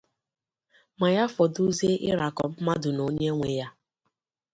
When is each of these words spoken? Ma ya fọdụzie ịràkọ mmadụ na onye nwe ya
Ma 0.99 1.07
ya 1.15 1.23
fọdụzie 1.35 1.95
ịràkọ 2.09 2.43
mmadụ 2.51 2.89
na 2.95 3.01
onye 3.09 3.29
nwe 3.37 3.47
ya 3.59 3.67